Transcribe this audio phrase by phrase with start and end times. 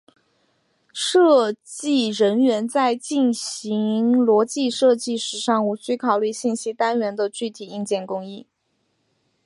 [0.93, 8.47] 设计人员在进行逻辑设计时尚无需考虑信息单元的具体硬件工艺。